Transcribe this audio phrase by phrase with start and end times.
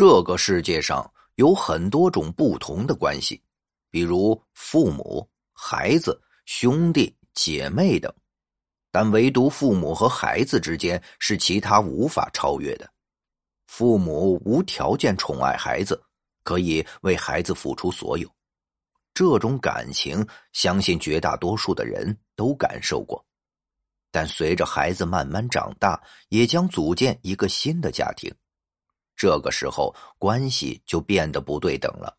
[0.00, 3.38] 这个世界上有很多种不同的关系，
[3.90, 8.10] 比如父母、孩子、兄弟姐妹等，
[8.90, 12.90] 但唯独父母和孩子之间是其他无法超越的。
[13.66, 16.02] 父母无条件宠爱孩子，
[16.44, 18.26] 可以为孩子付出所有，
[19.12, 23.22] 这种感情，相信绝大多数的人都感受过。
[24.10, 28.34] 但随着孩子慢慢长大，也将组建一个新的家庭。
[29.20, 32.16] 这个时候，关系就变得不对等了。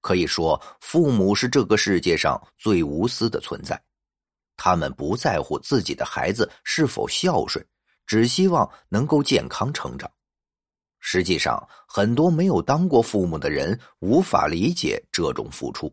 [0.00, 3.82] 可以说，父母是这个世界上最无私的存在，
[4.56, 7.66] 他们不在乎自己的孩子是否孝顺，
[8.06, 10.08] 只希望能够健康成长。
[11.00, 15.92] 实际上，很多没有当过父母的人无法理解这种付出，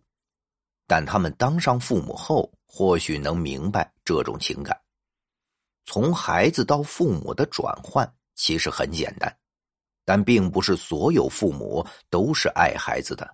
[0.85, 4.79] 但他们当上父母后，或许能明白这种情感。
[5.85, 9.35] 从孩子到父母的转换其实很简单。
[10.09, 13.31] 但并不是所有父母都是爱孩子的，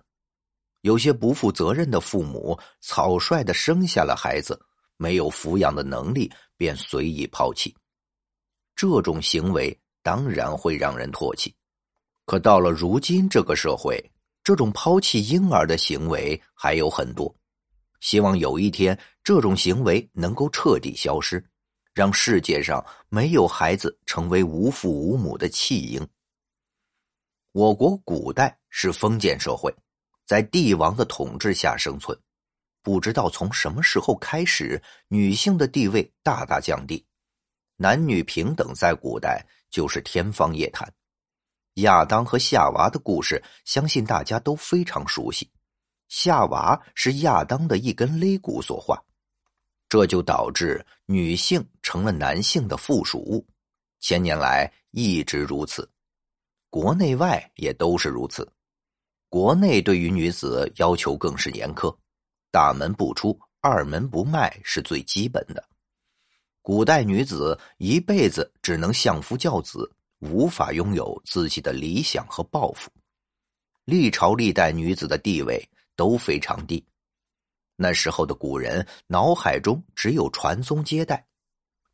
[0.82, 4.60] 有些不负责任的父母草率的生下了孩子，
[4.98, 7.74] 没有抚养的能力便随意抛弃，
[8.74, 11.50] 这种行为当然会让人唾弃。
[12.26, 13.98] 可到了如今这个社会，
[14.44, 17.34] 这种抛弃婴儿的行为还有很多，
[18.00, 21.42] 希望有一天这种行为能够彻底消失，
[21.94, 26.06] 让世界上没有孩子成为无父无母的弃婴。
[27.56, 29.74] 我国古代是封建社会，
[30.26, 32.14] 在帝王的统治下生存。
[32.82, 37.02] 不知道从什么时候开始，女性的地位大大降低，
[37.76, 40.86] 男女平等在古代就是天方夜谭。
[41.76, 45.50] 亚当和夏娃的故事，相信大家都非常熟悉。
[46.08, 49.02] 夏娃是亚当的一根肋骨所化，
[49.88, 53.46] 这就导致女性成了男性的附属物，
[54.00, 55.90] 千年来一直如此。
[56.70, 58.46] 国内外也都是如此，
[59.28, 61.96] 国内对于女子要求更是严苛，
[62.50, 65.64] 大门不出，二门不迈是最基本的。
[66.60, 72.90] 古代女子一辈子只能相夫教子，无法拥有自己的理想和抱负。
[73.84, 75.64] 历朝历代女子的地位
[75.94, 76.84] 都非常低，
[77.76, 81.24] 那时候的古人脑海中只有传宗接代，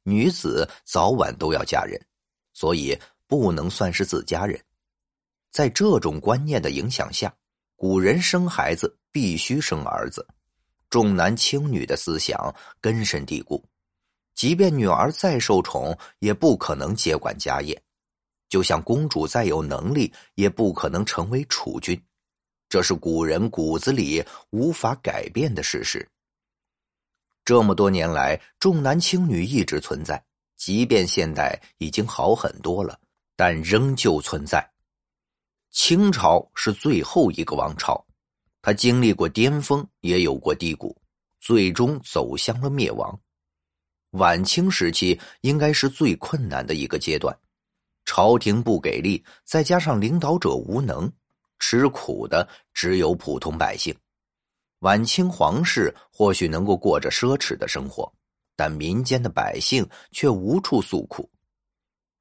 [0.02, 2.00] 女子早晚都要嫁人，
[2.54, 4.58] 所以不能算是自家人。
[5.52, 7.32] 在这种观念的影响下，
[7.76, 10.26] 古人生孩子必须生儿子，
[10.88, 13.62] 重男轻女的思想根深蒂固。
[14.34, 17.76] 即便女儿再受宠，也不可能接管家业；
[18.48, 22.02] 就像公主再有能力，也不可能成为储君。
[22.70, 26.08] 这是古人骨子里无法改变的事实。
[27.44, 30.24] 这么多年来，重男轻女一直存在，
[30.56, 32.98] 即便现代已经好很多了，
[33.36, 34.71] 但仍旧存在。
[35.84, 38.06] 清朝是最后一个王朝，
[38.62, 40.96] 它经历过巅峰，也有过低谷，
[41.40, 43.20] 最终走向了灭亡。
[44.10, 47.36] 晚清时期应该是最困难的一个阶段，
[48.04, 51.12] 朝廷不给力，再加上领导者无能，
[51.58, 53.92] 吃苦的只有普通百姓。
[54.82, 58.08] 晚清皇室或许能够过着奢侈的生活，
[58.54, 61.28] 但民间的百姓却无处诉苦。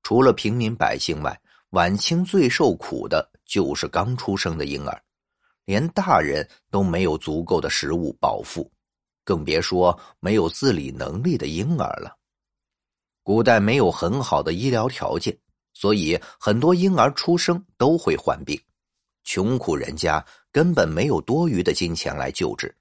[0.02, 1.40] 除了平民百姓外，
[1.70, 3.30] 晚清最受苦的。
[3.52, 5.04] 就是刚出生的婴儿，
[5.66, 8.72] 连大人都没有足够的食物饱腹，
[9.26, 12.16] 更别说没有自理能力的婴儿了。
[13.24, 15.38] 古代没有很好的医疗条件，
[15.74, 18.58] 所以很多婴儿出生都会患病，
[19.26, 22.74] 穷苦人家根本没有多余的金钱来救治。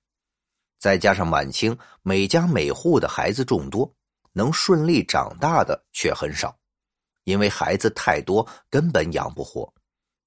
[0.79, 3.93] 再加上晚清每家每户的孩子众多，
[4.33, 6.57] 能顺利长大的却很少，
[7.25, 9.69] 因为孩子太多，根本养不活。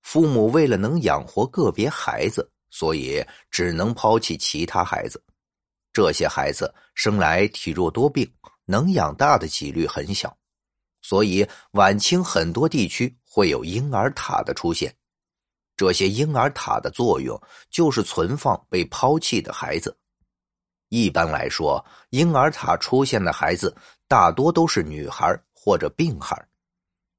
[0.03, 5.21] 父母为了能养活个别孩子，所以只能抛弃其他孩子。
[5.91, 8.31] 这些孩子生来体弱多病，
[8.65, 10.35] 能养大的几率很小，
[11.01, 14.93] 所以晚清很多地区会有婴儿塔的出现。
[15.75, 19.95] 这些婴儿塔的作用就是存放被抛弃的孩子。
[20.89, 23.75] 一般来说，婴儿塔出现的孩子
[24.07, 26.35] 大多都是女孩或者病孩，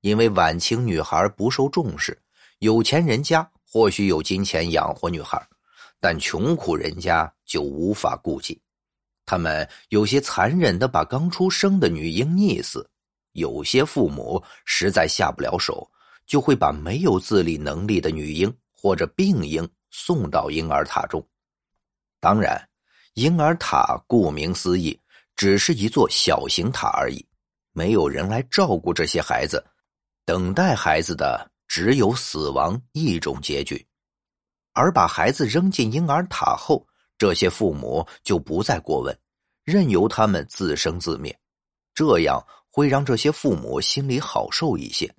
[0.02, 2.16] 因为晚清女孩不受重视。
[2.64, 5.38] 有钱人家或许有金钱养活女孩，
[6.00, 8.58] 但穷苦人家就无法顾及。
[9.26, 12.88] 他们有些残忍的把刚出生的女婴溺死，
[13.32, 15.86] 有些父母实在下不了手，
[16.26, 21.22] 就会把没有自理能力的女婴或者病婴送到婴儿塔中。
[22.20, 22.58] 当然，
[23.12, 24.98] 婴儿塔顾名思义，
[25.36, 27.22] 只是一座小型塔而已，
[27.72, 29.62] 没有人来照顾这些孩子，
[30.24, 31.50] 等待孩子的。
[31.66, 33.86] 只有死亡一种结局。
[34.72, 36.84] 而把孩子扔进婴儿塔后，
[37.16, 39.16] 这些父母就不再过问，
[39.62, 41.36] 任由他们自生自灭。
[41.94, 45.14] 这样会让这些父母心里好受一些，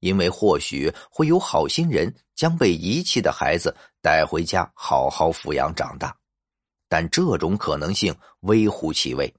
[0.00, 6.12] 因为或许会有好心人将被遗弃的孩子带回家好好抚养长大。
[6.88, 9.32] 但这种可能性微乎其微，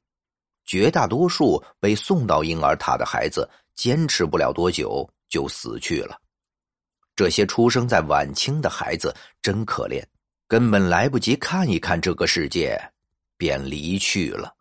[0.64, 6.18] 绝大多数被送到婴儿塔的孩子坚持不了多久就死去了。
[7.16, 10.04] 这些出生在晚清的孩子真可怜，
[10.48, 12.80] 根本来不及看一看这个世界，
[13.38, 14.54] 便离去了。